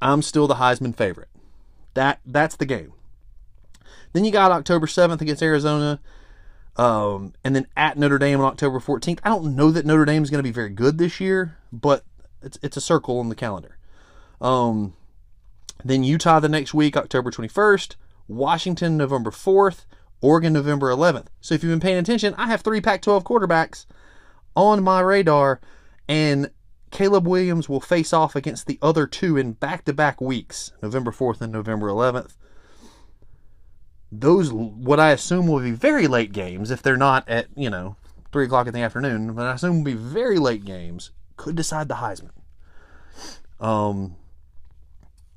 [0.00, 1.28] I'm still the Heisman favorite.
[1.94, 2.92] That that's the game.
[4.12, 6.00] Then you got October 7th against Arizona.
[6.76, 9.20] Um, and then at Notre Dame on October 14th.
[9.24, 12.04] I don't know that Notre Dame is going to be very good this year, but
[12.42, 13.78] it's it's a circle on the calendar.
[14.40, 14.94] Um,
[15.84, 17.96] then Utah the next week, October 21st.
[18.28, 19.86] Washington November 4th.
[20.20, 21.26] Oregon November 11th.
[21.40, 23.86] So if you've been paying attention, I have three Pac-12 quarterbacks
[24.54, 25.60] on my radar,
[26.08, 26.50] and
[26.90, 31.10] Caleb Williams will face off against the other two in back to back weeks, November
[31.10, 32.36] 4th and November 11th.
[34.10, 37.96] Those, what I assume will be very late games, if they're not at, you know,
[38.32, 41.88] 3 o'clock in the afternoon, but I assume will be very late games, could decide
[41.88, 42.30] the Heisman.
[43.60, 44.16] Um,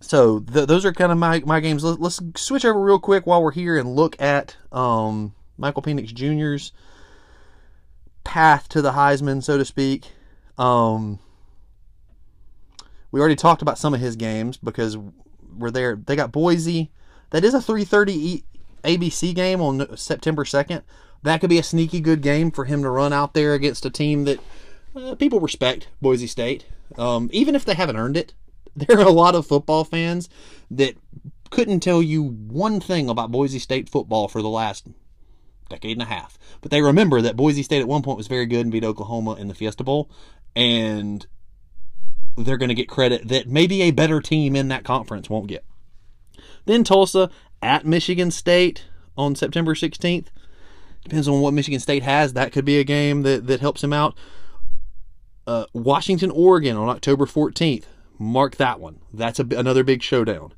[0.02, 1.84] so th- those are kind of my, my games.
[1.84, 6.14] Let, us switch over real quick while we're here and look at um, Michael Penix
[6.14, 6.72] Jr.'s
[8.24, 10.12] path to the Heisman, so to speak.
[10.58, 11.20] Um,
[13.12, 14.98] we already talked about some of his games because
[15.58, 15.96] we're there.
[15.96, 16.92] They got Boise.
[17.32, 18.44] That is a 3:30 e-
[18.84, 20.84] ABC game on September 2nd.
[21.24, 23.90] That could be a sneaky good game for him to run out there against a
[23.90, 24.40] team that
[24.96, 26.66] uh, people respect, Boise State.
[26.98, 28.34] Um, even if they haven't earned it,
[28.76, 30.30] there are a lot of football fans
[30.72, 30.96] that
[31.50, 34.88] couldn't tell you one thing about Boise State football for the last
[35.70, 36.38] decade and a half.
[36.62, 39.36] But they remember that Boise State at one point was very good and beat Oklahoma
[39.36, 40.10] in the Fiesta Bowl.
[40.56, 41.26] And
[42.38, 45.66] they're going to get credit that maybe a better team in that conference won't get.
[46.66, 47.30] Then Tulsa
[47.62, 48.86] at Michigan State
[49.18, 50.28] on September 16th.
[51.04, 52.34] Depends on what Michigan State has.
[52.34, 54.16] That could be a game that, that helps him out.
[55.48, 57.86] Uh, Washington, Oregon on October 14th.
[58.20, 59.00] Mark that one.
[59.14, 60.54] That's a, another big showdown.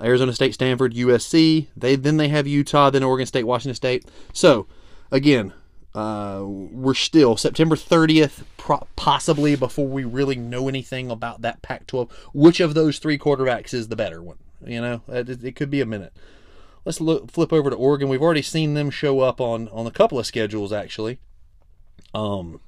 [0.00, 1.68] Arizona State, Stanford, USC.
[1.76, 4.04] They then they have Utah, then Oregon State, Washington State.
[4.32, 4.66] So
[5.12, 5.52] again,
[5.94, 11.86] uh, we're still September 30th, pro- possibly before we really know anything about that Pac
[11.86, 12.10] 12.
[12.32, 14.38] Which of those three quarterbacks is the better one?
[14.64, 16.12] You know, it, it could be a minute.
[16.84, 18.08] Let's look, flip over to Oregon.
[18.08, 21.18] We've already seen them show up on, on a couple of schedules, actually.
[22.12, 22.60] Um,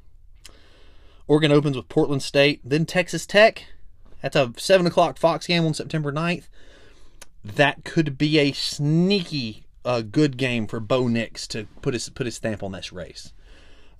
[1.27, 3.66] Oregon opens with Portland State, then Texas Tech.
[4.22, 6.48] That's a 7 o'clock Fox game on September 9th.
[7.44, 12.26] That could be a sneaky a good game for Bo Nix to put his put
[12.26, 13.33] his stamp on this race.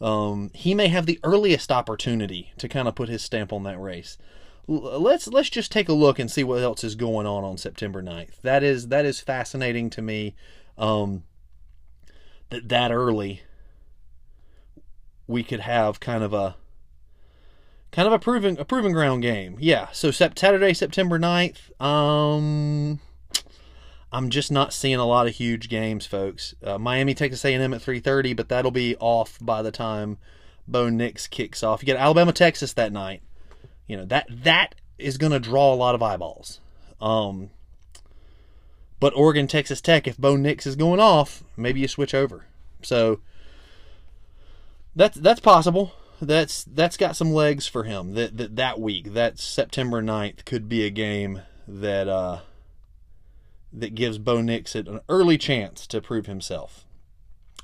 [0.01, 3.81] Um, he may have the earliest opportunity to kind of put his stamp on that
[3.81, 4.19] race.
[4.69, 7.57] L- let's let's just take a look and see what else is going on on
[7.57, 8.41] September 9th.
[8.43, 10.35] That is that is fascinating to me.
[10.77, 11.23] Um,
[12.51, 13.43] that that early
[15.29, 16.57] we could have kind of a
[17.97, 19.57] kind of a proving a proving ground game.
[19.59, 19.89] Yeah.
[19.91, 21.81] So Saturday, September 9th.
[21.83, 23.01] Um
[24.13, 26.55] I'm just not seeing a lot of huge games, folks.
[26.63, 30.19] Uh, Miami, Texas A&M at 3:30, but that'll be off by the time
[30.69, 31.83] Bo Nix kicks off.
[31.83, 33.23] You get Alabama, Texas that night.
[33.87, 36.61] You know that that is going to draw a lot of eyeballs.
[37.01, 37.51] Um,
[39.01, 42.45] but Oregon, Texas Tech, if Bo Nix is going off, maybe you switch over.
[42.83, 43.21] So
[44.95, 45.93] that's that's possible.
[46.21, 48.15] That's that's got some legs for him.
[48.15, 52.41] That that that week, that September 9th could be a game that uh
[53.73, 56.87] that gives Bo Nix an early chance to prove himself.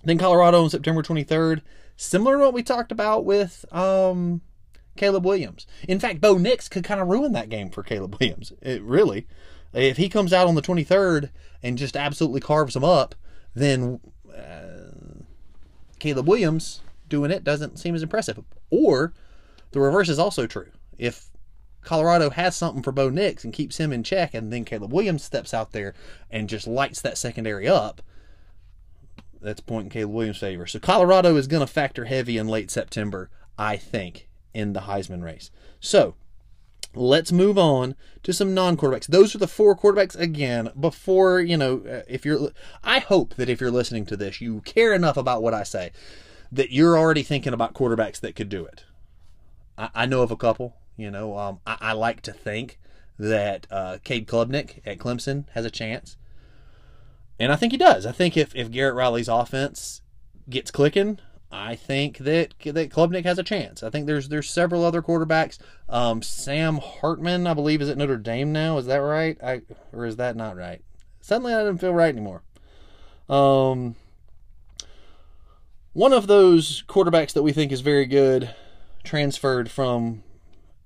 [0.05, 1.63] Then Colorado on September 23rd,
[1.97, 4.43] similar to what we talked about with um
[4.97, 5.67] Caleb Williams.
[5.89, 8.53] In fact, Bo Nix could kind of ruin that game for Caleb Williams.
[8.61, 9.27] It really.
[9.73, 11.31] If he comes out on the 23rd
[11.63, 13.15] and just absolutely carves them up,
[13.55, 15.23] then uh,
[15.99, 16.83] Caleb Williams
[17.13, 18.43] doing it doesn't seem as impressive.
[18.71, 19.13] Or
[19.73, 20.71] the reverse is also true.
[20.97, 21.27] If
[21.83, 25.23] Colorado has something for Bo Nix and keeps him in check, and then Caleb Williams
[25.23, 25.95] steps out there
[26.31, 28.01] and just lights that secondary up,
[29.43, 30.67] that's pointing Caleb Williams' favor.
[30.67, 35.23] So Colorado is going to factor heavy in late September, I think, in the Heisman
[35.23, 35.51] race.
[35.81, 36.15] So
[36.95, 39.07] let's move on to some non-quarterbacks.
[39.07, 40.71] Those are the four quarterbacks again.
[40.79, 44.61] Before you know, uh, if you're, I hope that if you're listening to this, you
[44.61, 45.91] care enough about what I say
[46.53, 48.85] that you're already thinking about quarterbacks that could do it.
[49.77, 50.77] I, I know of a couple.
[50.97, 52.79] You know, um, I, I, like to think
[53.19, 56.19] that uh, Cade Klubnik at Clemson has a chance,
[57.41, 58.05] and I think he does.
[58.05, 60.03] I think if if Garrett Riley's offense
[60.51, 61.19] gets clicking,
[61.51, 63.83] I think that that Klubnik has a chance.
[63.83, 65.59] I think there's there's several other quarterbacks.
[65.89, 68.77] Um, Sam Hartman, I believe, is at Notre Dame now.
[68.77, 69.43] Is that right?
[69.43, 69.63] I
[69.93, 70.83] or is that not right?
[71.23, 72.43] Suddenly, I don't feel right anymore.
[73.31, 73.97] Um,
[75.93, 78.55] one of those quarterbacks that we think is very good
[79.05, 80.23] transferred from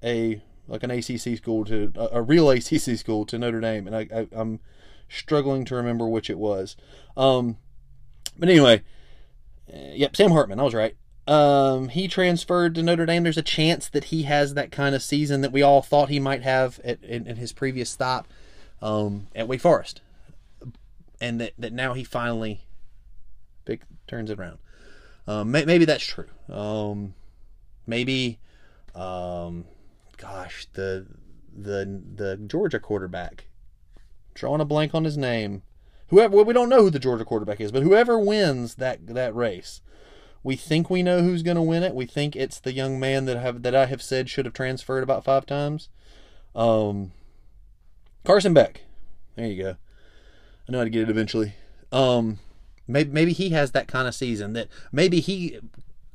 [0.02, 3.96] a like an ACC school to a, a real ACC school to Notre Dame, and
[3.96, 4.60] I, am
[5.08, 6.76] struggling to remember which it was.
[7.16, 7.58] Um,
[8.38, 8.82] but anyway
[9.72, 10.60] uh, yep, Sam Hartman.
[10.60, 10.96] I was right.
[11.26, 13.24] Um, he transferred to Notre Dame.
[13.24, 16.20] There's a chance that he has that kind of season that we all thought he
[16.20, 18.28] might have at, in, in his previous stop
[18.80, 20.00] um, at Wake Forest,
[21.20, 22.60] and that, that now he finally
[23.64, 24.58] big, turns it around.
[25.26, 26.28] Um, may, maybe that's true.
[26.48, 27.14] Um,
[27.86, 28.38] maybe,
[28.94, 29.64] um,
[30.16, 31.06] gosh, the
[31.56, 33.48] the the Georgia quarterback,
[34.34, 35.62] drawing a blank on his name
[36.08, 39.34] whoever well, we don't know who the Georgia quarterback is, but whoever wins that that
[39.34, 39.80] race,
[40.42, 41.94] we think we know who's going to win it.
[41.94, 45.02] We think it's the young man that have that I have said should have transferred
[45.02, 45.88] about five times.
[46.54, 47.12] Um,
[48.24, 48.82] Carson Beck.
[49.36, 49.76] There you go.
[50.68, 51.54] I know how to get it eventually.
[51.92, 52.38] Um,
[52.86, 55.58] maybe maybe he has that kind of season that maybe he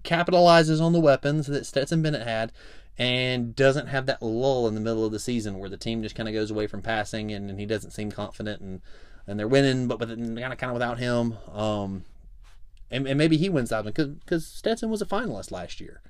[0.03, 2.51] capitalizes on the weapons that Stetson Bennett had
[2.97, 6.15] and doesn't have that lull in the middle of the season where the team just
[6.15, 8.81] kind of goes away from passing and, and he doesn't seem confident and
[9.27, 11.37] and they're winning, but kind of kind of without him.
[11.53, 12.03] Um,
[12.89, 16.01] and, and maybe he wins that one because Stetson was a finalist last year.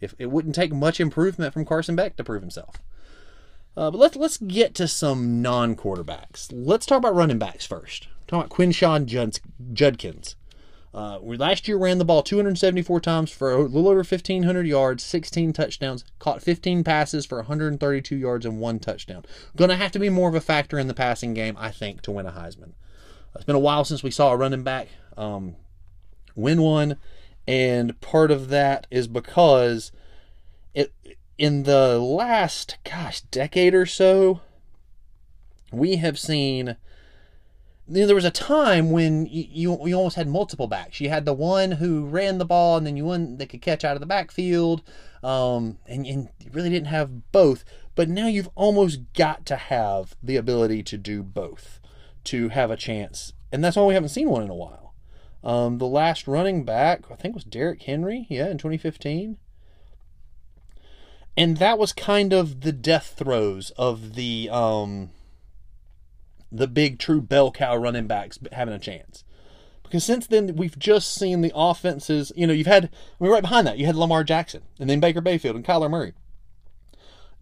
[0.00, 2.76] If it wouldn't take much improvement from Carson Beck to prove himself.
[3.76, 6.48] Uh, but let's let's get to some non quarterbacks.
[6.52, 8.08] Let's talk about running backs first.
[8.28, 9.06] Talk about Quinshon
[9.72, 10.36] Judkins.
[10.92, 15.52] Uh, last year ran the ball 274 times for a little over 1,500 yards, 16
[15.52, 19.24] touchdowns, caught 15 passes for 132 yards and one touchdown.
[19.56, 22.02] Going to have to be more of a factor in the passing game, I think,
[22.02, 22.72] to win a Heisman.
[23.34, 25.56] It's been a while since we saw a running back um,
[26.34, 26.96] win one,
[27.46, 29.92] and part of that is because
[30.74, 30.92] it
[31.38, 34.40] in the last, gosh, decade or so,
[35.70, 36.76] we have seen
[37.88, 41.00] you know, there was a time when you, you, you almost had multiple backs.
[41.00, 43.84] You had the one who ran the ball, and then you one that could catch
[43.84, 44.82] out of the backfield,
[45.22, 47.64] um, and, and you really didn't have both.
[47.94, 51.80] But now you've almost got to have the ability to do both
[52.24, 54.94] to have a chance, and that's why we haven't seen one in a while.
[55.42, 59.38] Um, the last running back, I think, was Derrick Henry, yeah, in 2015.
[61.36, 65.10] And that was kind of the death throes of the um,
[66.50, 69.24] the big true bell cow running backs having a chance.
[69.82, 72.30] Because since then, we've just seen the offenses.
[72.36, 75.00] You know, you've had, I mean, right behind that, you had Lamar Jackson, and then
[75.00, 76.12] Baker Mayfield and Kyler Murray.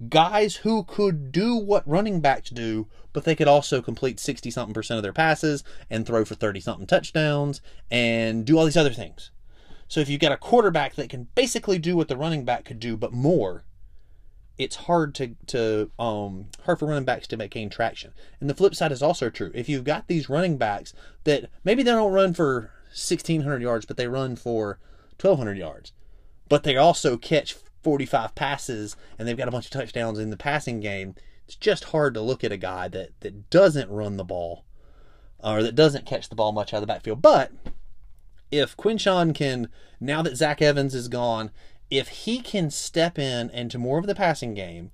[0.09, 4.75] Guys who could do what running backs do, but they could also complete 60 something
[4.75, 8.93] percent of their passes and throw for 30 something touchdowns and do all these other
[8.93, 9.31] things.
[9.89, 12.79] So if you've got a quarterback that can basically do what the running back could
[12.79, 13.65] do, but more,
[14.59, 18.13] it's hard to to um hard for running backs to gain traction.
[18.41, 19.51] And the flip side is also true.
[19.55, 20.93] If you've got these running backs
[21.25, 24.79] that maybe they don't run for 1600 yards, but they run for
[25.21, 25.93] 1200 yards,
[26.49, 30.37] but they also catch 45 passes and they've got a bunch of touchdowns in the
[30.37, 31.15] passing game,
[31.47, 34.65] it's just hard to look at a guy that that doesn't run the ball
[35.39, 37.23] or that doesn't catch the ball much out of the backfield.
[37.23, 37.53] But
[38.51, 39.69] if Quinshon can,
[40.01, 41.51] now that Zach Evans is gone,
[41.91, 44.91] if he can step in into more of the passing game,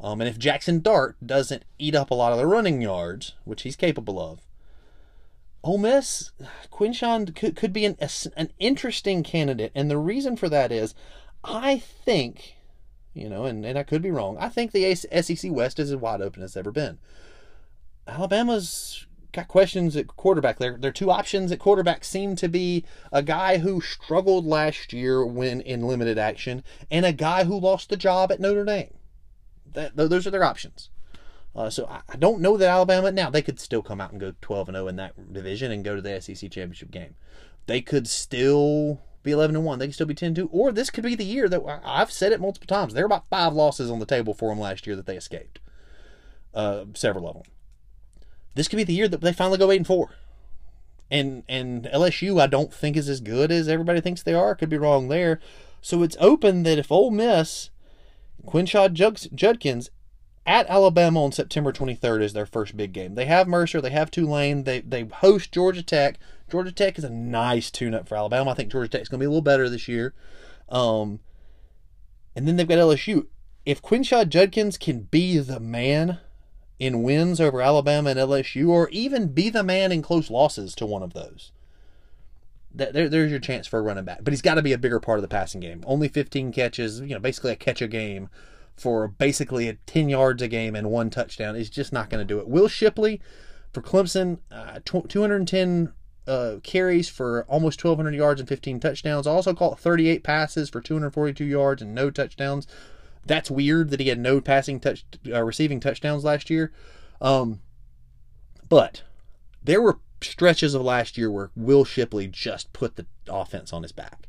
[0.00, 3.62] um, and if Jackson Dart doesn't eat up a lot of the running yards, which
[3.62, 4.40] he's capable of,
[5.64, 6.30] Ole Miss,
[6.72, 7.96] Quinshon could, could be an,
[8.36, 9.72] an interesting candidate.
[9.74, 10.94] And the reason for that is
[11.42, 12.56] I think,
[13.12, 15.96] you know, and, and I could be wrong, I think the SEC West is as
[15.96, 16.98] wide open as it's ever been.
[18.06, 20.58] Alabama's got questions at quarterback.
[20.58, 25.24] Their, their two options at quarterback seem to be a guy who struggled last year
[25.24, 28.94] when in limited action and a guy who lost the job at Notre Dame.
[29.74, 30.90] That, those are their options.
[31.54, 34.20] Uh, so I, I, don't know that Alabama now they could still come out and
[34.20, 37.16] go 12 and 0 in that division and go to the SEC championship game.
[37.66, 39.78] They could still be 11 and 1.
[39.78, 40.48] They could still be 10 2.
[40.52, 42.94] Or this could be the year that I've said it multiple times.
[42.94, 45.60] There were about five losses on the table for them last year that they escaped.
[46.54, 47.42] Uh, several of them.
[48.58, 50.10] This could be the year that they finally go 8 and 4.
[51.10, 54.54] And and LSU I don't think is as good as everybody thinks they are.
[54.54, 55.40] Could be wrong there.
[55.80, 57.70] So it's open that if Ole Miss,
[58.44, 58.92] Quinshon
[59.34, 59.90] Judkins
[60.44, 63.14] at Alabama on September 23rd is their first big game.
[63.14, 66.18] They have Mercer, they have Tulane, they they host Georgia Tech.
[66.50, 68.50] Georgia Tech is a nice tune-up for Alabama.
[68.50, 70.14] I think Georgia Tech is going to be a little better this year.
[70.68, 71.20] Um,
[72.34, 73.26] and then they've got LSU.
[73.66, 76.18] If Quinshon Judkins can be the man
[76.78, 80.86] in wins over Alabama and LSU, or even be the man in close losses to
[80.86, 81.52] one of those,
[82.72, 84.20] there, there's your chance for a running back.
[84.22, 85.82] But he's got to be a bigger part of the passing game.
[85.86, 88.28] Only 15 catches, you know, basically a catch a game
[88.76, 92.38] for basically 10 yards a game and one touchdown is just not going to do
[92.38, 92.46] it.
[92.46, 93.20] Will Shipley
[93.72, 95.92] for Clemson, uh, 210
[96.26, 99.26] uh, carries for almost 1,200 yards and 15 touchdowns.
[99.26, 102.66] Also caught 38 passes for 242 yards and no touchdowns.
[103.26, 106.72] That's weird that he had no passing touch, uh, receiving touchdowns last year.
[107.20, 107.60] Um,
[108.68, 109.02] but
[109.62, 113.92] there were stretches of last year where Will Shipley just put the offense on his
[113.92, 114.28] back.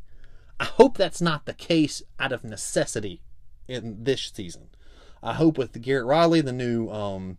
[0.59, 3.21] I hope that's not the case out of necessity
[3.67, 4.69] in this season.
[5.23, 7.37] I hope with Garrett Riley, the new um,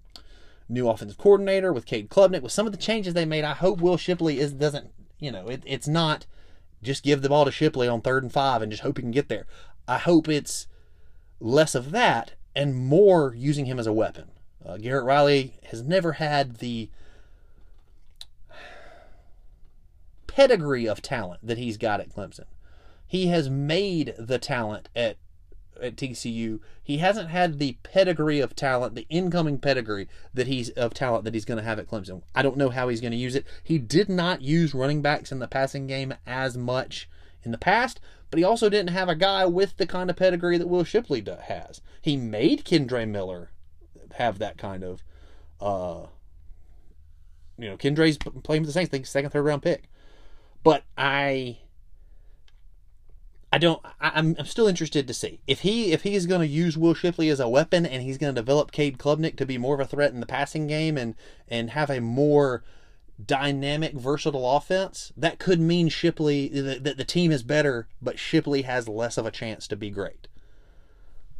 [0.68, 3.80] new offensive coordinator, with Cade Klubnik, with some of the changes they made, I hope
[3.80, 6.26] Will Shipley is doesn't you know it, it's not
[6.82, 9.10] just give the ball to Shipley on third and five and just hope he can
[9.10, 9.46] get there.
[9.86, 10.66] I hope it's
[11.40, 14.30] less of that and more using him as a weapon.
[14.64, 16.90] Uh, Garrett Riley has never had the
[20.26, 22.44] pedigree of talent that he's got at Clemson.
[23.06, 25.16] He has made the talent at
[25.82, 30.94] at TCU, he hasn't had the pedigree of talent, the incoming pedigree that he's of
[30.94, 32.22] talent that he's going to have at Clemson.
[32.34, 33.46] I don't know how he's going to use it.
[33.62, 37.08] He did not use running backs in the passing game as much
[37.42, 38.00] in the past,
[38.30, 41.24] but he also didn't have a guy with the kind of pedigree that Will Shipley
[41.46, 41.80] has.
[42.00, 43.50] He made Kendre Miller
[44.14, 45.02] have that kind of,
[45.60, 46.06] uh,
[47.58, 49.90] you know, Kendre's playing the Saints, I think second, third round pick.
[50.62, 51.58] But I
[53.52, 53.84] I don't.
[54.00, 56.94] I, am I'm still interested to see if he if he's going to use Will
[56.94, 59.80] Shipley as a weapon and he's going to develop Cade Klubnik to be more of
[59.80, 61.16] a threat in the passing game and
[61.48, 62.62] and have a more
[63.26, 65.12] dynamic, versatile offense.
[65.16, 69.30] That could mean Shipley that the, team is better, but Shipley has less of a
[69.30, 70.28] chance to be great.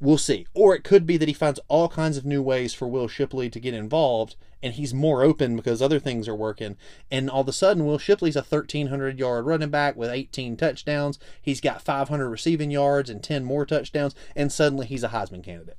[0.00, 0.46] We'll see.
[0.54, 3.50] Or it could be that he finds all kinds of new ways for Will Shipley
[3.50, 6.76] to get involved and he's more open because other things are working.
[7.10, 11.18] And all of a sudden, Will Shipley's a 1,300 yard running back with 18 touchdowns.
[11.40, 15.78] He's got 500 receiving yards and 10 more touchdowns, and suddenly he's a Heisman candidate.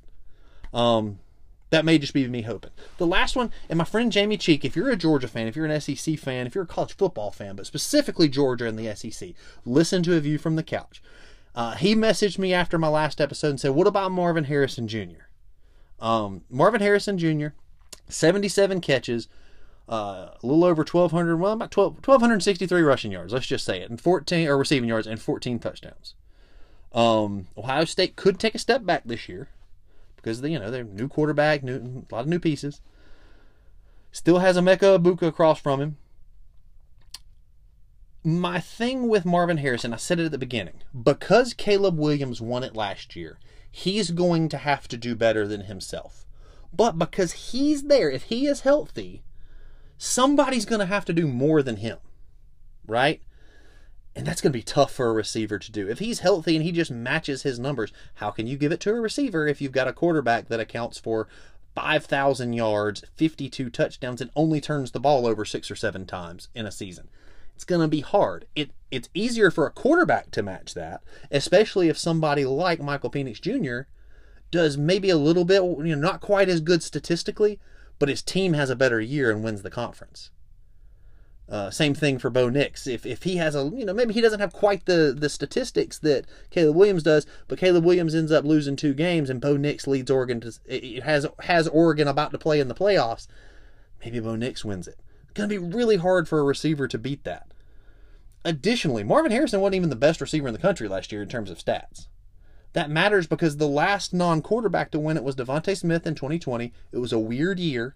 [0.72, 1.20] Um,
[1.72, 2.70] that may just be me hoping.
[2.98, 5.64] The last one, and my friend Jamie Cheek, if you're a Georgia fan, if you're
[5.64, 9.30] an SEC fan, if you're a college football fan, but specifically Georgia and the SEC,
[9.64, 11.02] listen to a view from the couch.
[11.54, 15.24] Uh, he messaged me after my last episode and said, What about Marvin Harrison Jr.?
[15.98, 17.48] Um, Marvin Harrison Jr.,
[18.06, 19.28] 77 catches,
[19.88, 23.88] uh, a little over 1,200, well, about 12, 1,263 rushing yards, let's just say it,
[23.88, 26.14] and 14, or receiving yards, and 14 touchdowns.
[26.92, 29.48] Um, Ohio State could take a step back this year
[30.22, 32.80] because, they, you know, they're new quarterback, new, a lot of new pieces.
[34.12, 35.96] Still has Emeka Egbuka across from him
[38.24, 42.62] my thing with Marvin Harrison, I said it at the beginning, because Caleb Williams won
[42.62, 43.38] it last year,
[43.70, 46.24] he's going to have to do better than himself.
[46.72, 49.24] But because he's there, if he is healthy,
[49.98, 51.98] somebody's going to have to do more than him,
[52.86, 53.20] right?
[54.14, 55.88] And that's going to be tough for a receiver to do.
[55.88, 58.90] If he's healthy and he just matches his numbers, how can you give it to
[58.90, 61.28] a receiver if you've got a quarterback that accounts for
[61.74, 66.66] 5,000 yards, 52 touchdowns, and only turns the ball over six or seven times in
[66.66, 67.08] a season?
[67.62, 68.46] it's going to be hard.
[68.56, 71.00] It it's easier for a quarterback to match that,
[71.30, 73.88] especially if somebody like Michael Penix Jr.
[74.50, 77.60] does maybe a little bit, you know, not quite as good statistically,
[78.00, 80.30] but his team has a better year and wins the conference.
[81.48, 82.86] Uh, same thing for Bo Nix.
[82.86, 85.98] If, if he has a, you know, maybe he doesn't have quite the, the statistics
[85.98, 89.86] that Caleb Williams does, but Caleb Williams ends up losing two games and Bo Nix
[89.86, 93.26] leads Oregon to, it has, has Oregon about to play in the playoffs.
[94.02, 96.98] Maybe Bo Nix wins it It's Going to be really hard for a receiver to
[96.98, 97.52] beat that.
[98.44, 101.50] Additionally, Marvin Harrison wasn't even the best receiver in the country last year in terms
[101.50, 102.06] of stats.
[102.72, 106.72] That matters because the last non quarterback to win it was DeVonta Smith in 2020.
[106.90, 107.94] It was a weird year.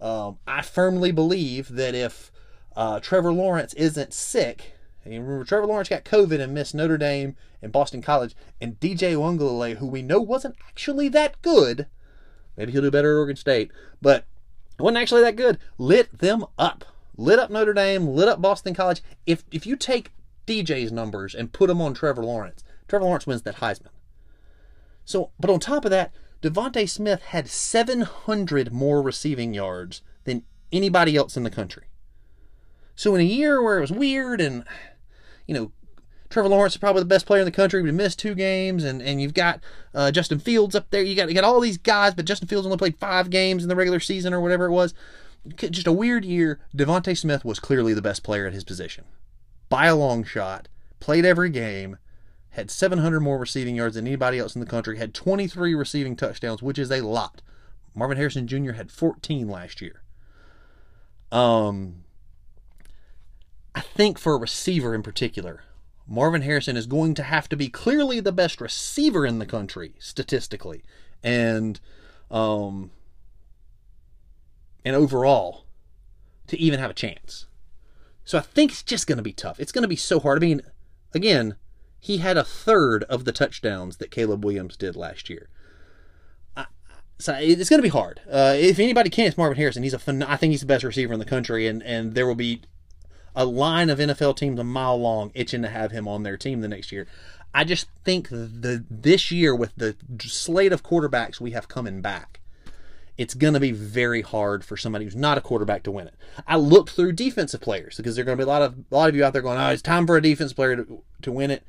[0.00, 2.32] Um, I firmly believe that if
[2.76, 7.36] uh, Trevor Lawrence isn't sick, and remember Trevor Lawrence got COVID and missed Notre Dame
[7.62, 11.86] and Boston College, and DJ Uiagalelei, who we know wasn't actually that good,
[12.56, 14.24] maybe he'll do better at Oregon State, but
[14.78, 16.84] wasn't actually that good, lit them up.
[17.16, 19.02] Lit up Notre Dame, lit up Boston College.
[19.26, 20.12] If if you take
[20.46, 23.90] DJ's numbers and put them on Trevor Lawrence, Trevor Lawrence wins that Heisman.
[25.04, 31.14] So, but on top of that, DeVonta Smith had 700 more receiving yards than anybody
[31.14, 31.89] else in the country.
[33.00, 34.62] So in a year where it was weird and
[35.46, 35.72] you know
[36.28, 38.84] Trevor Lawrence is probably the best player in the country, but he missed two games,
[38.84, 39.60] and, and you've got
[39.94, 41.02] uh, Justin Fields up there.
[41.02, 43.70] You got you got all these guys, but Justin Fields only played five games in
[43.70, 44.92] the regular season or whatever it was.
[45.56, 46.60] Just a weird year.
[46.76, 49.04] DeVonta Smith was clearly the best player at his position
[49.70, 50.68] by a long shot.
[51.00, 51.96] Played every game,
[52.50, 54.98] had 700 more receiving yards than anybody else in the country.
[54.98, 57.40] Had 23 receiving touchdowns, which is a lot.
[57.94, 58.72] Marvin Harrison Jr.
[58.72, 60.02] had 14 last year.
[61.32, 62.04] Um,
[63.80, 65.64] I think for a receiver in particular,
[66.06, 69.94] Marvin Harrison is going to have to be clearly the best receiver in the country
[69.98, 70.82] statistically,
[71.22, 71.80] and
[72.30, 72.90] um,
[74.84, 75.64] and overall
[76.48, 77.46] to even have a chance.
[78.22, 79.58] So I think it's just going to be tough.
[79.58, 80.36] It's going to be so hard.
[80.36, 80.60] I mean,
[81.14, 81.56] again,
[81.98, 85.48] he had a third of the touchdowns that Caleb Williams did last year.
[87.18, 88.20] so it's going to be hard.
[88.30, 89.84] Uh, if anybody can, it's Marvin Harrison.
[89.84, 92.26] He's a phen- I think he's the best receiver in the country, and and there
[92.26, 92.60] will be
[93.34, 96.60] a line of NFL teams a mile long itching to have him on their team
[96.60, 97.06] the next year.
[97.54, 102.40] I just think the this year with the slate of quarterbacks we have coming back,
[103.18, 106.14] it's going to be very hard for somebody who's not a quarterback to win it.
[106.46, 108.94] I looked through defensive players because there are going to be a lot of a
[108.94, 111.32] lot of you out there going, "Oh, it's time for a defense player to, to
[111.32, 111.64] win it."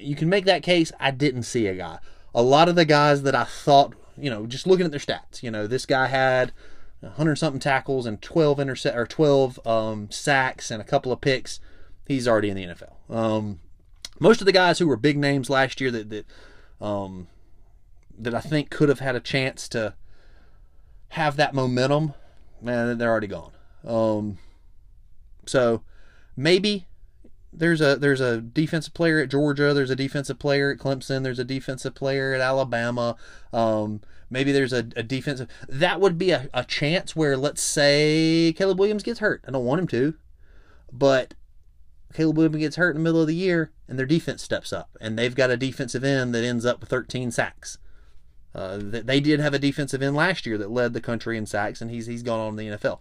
[0.00, 0.90] You can make that case.
[0.98, 1.98] I didn't see a guy.
[2.34, 5.42] A lot of the guys that I thought, you know, just looking at their stats,
[5.42, 6.52] you know, this guy had
[7.00, 11.60] 100 something tackles and 12 intercept or 12 um, sacks and a couple of picks.
[12.06, 13.14] He's already in the NFL.
[13.14, 13.60] Um,
[14.18, 16.26] most of the guys who were big names last year that that
[16.80, 17.28] um,
[18.18, 19.94] that I think could have had a chance to
[21.10, 22.14] have that momentum,
[22.60, 23.52] man, they're already gone.
[23.84, 24.38] Um,
[25.46, 25.82] so
[26.36, 26.86] maybe
[27.56, 31.38] there's a there's a defensive player at Georgia, there's a defensive player at Clemson, there's
[31.38, 33.16] a defensive player at Alabama.
[33.52, 34.00] Um,
[34.30, 38.78] maybe there's a, a defensive that would be a, a chance where let's say Caleb
[38.78, 39.44] Williams gets hurt.
[39.46, 40.14] I don't want him to,
[40.92, 41.34] but
[42.12, 44.90] Caleb Williams gets hurt in the middle of the year and their defense steps up
[45.00, 47.78] and they've got a defensive end that ends up with 13 sacks.
[48.56, 51.82] Uh, they did have a defensive end last year that led the country in sacks,
[51.82, 53.00] and he's he's gone on in the NFL.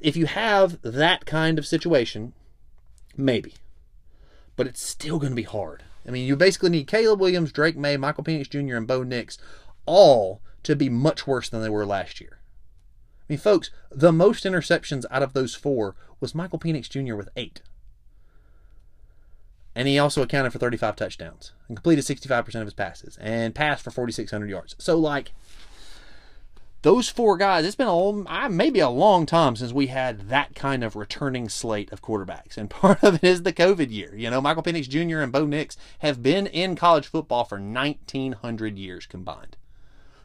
[0.00, 2.32] If you have that kind of situation,
[3.14, 3.52] maybe,
[4.56, 5.84] but it's still going to be hard.
[6.06, 9.38] I mean, you basically need Caleb Williams, Drake Maye, Michael Penix Jr., and Bo Nix
[9.86, 12.38] all to be much worse than they were last year.
[13.20, 17.14] I mean, folks, the most interceptions out of those four was Michael Penix Jr.
[17.14, 17.62] with eight.
[19.74, 23.82] And he also accounted for 35 touchdowns and completed 65% of his passes and passed
[23.82, 24.76] for 4,600 yards.
[24.78, 25.32] So, like,
[26.84, 30.84] those four guys, it's been a maybe a long time since we had that kind
[30.84, 32.58] of returning slate of quarterbacks.
[32.58, 34.14] And part of it is the COVID year.
[34.14, 35.20] You know, Michael Penix Jr.
[35.20, 39.56] and Bo Nix have been in college football for 1,900 years combined.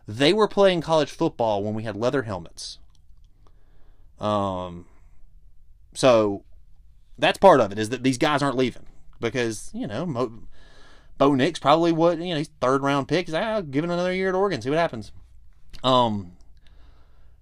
[0.06, 2.80] They were playing college football when we had leather helmets.
[4.20, 4.86] Um,
[5.94, 6.44] so
[7.18, 8.86] that's part of it is that these guys aren't leaving
[9.22, 10.42] because you know Mo,
[11.18, 13.28] Bo Nix probably would you know he's third round pick.
[13.28, 15.14] He's ah, give it another year at Oregon, see what happens.
[15.86, 16.34] Um.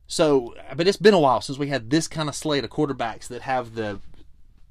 [0.08, 3.28] So, but it's been a while since we had this kind of slate of quarterbacks
[3.28, 4.00] that have the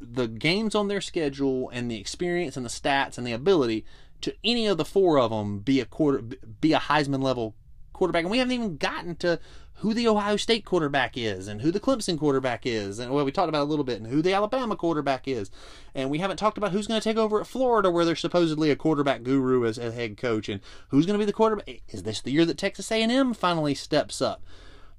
[0.00, 3.84] the games on their schedule and the experience and the stats and the ability
[4.20, 6.22] to any of the four of them be a quarter
[6.60, 7.54] be a Heisman level
[7.92, 8.22] quarterback.
[8.22, 9.38] And we haven't even gotten to
[9.80, 12.98] who the Ohio State quarterback is and who the Clemson quarterback is.
[12.98, 15.50] And well, we talked about a little bit and who the Alabama quarterback is.
[15.94, 18.70] And we haven't talked about who's going to take over at Florida where there's supposedly
[18.70, 21.82] a quarterback guru as a head coach and who's going to be the quarterback.
[21.88, 24.42] Is this the year that Texas A&M finally steps up?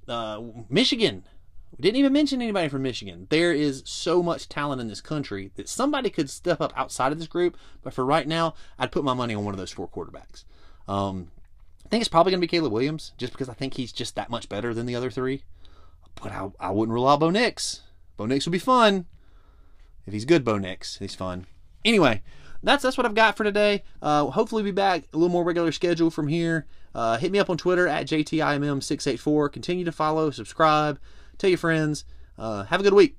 [0.08, 1.24] Uh, Michigan.
[1.76, 3.26] We didn't even mention anybody from Michigan.
[3.30, 7.18] There is so much talent in this country that somebody could step up outside of
[7.18, 7.56] this group.
[7.82, 10.44] But for right now, I'd put my money on one of those four quarterbacks.
[10.88, 11.30] Um,
[11.84, 14.14] I think it's probably going to be Caleb Williams, just because I think he's just
[14.16, 15.44] that much better than the other three.
[16.20, 17.82] But I, I wouldn't rule out Bo Nix.
[18.16, 19.06] Bo Nix would be fun.
[20.06, 21.46] If he's good, Bo Nix, he's fun.
[21.84, 22.22] Anyway,
[22.62, 23.84] that's that's what I've got for today.
[24.02, 26.66] Uh, hopefully, be back a little more regular schedule from here.
[26.98, 29.52] Uh, hit me up on Twitter at JTIMM684.
[29.52, 30.98] Continue to follow, subscribe,
[31.38, 32.04] tell your friends.
[32.36, 33.16] Uh, have a good week.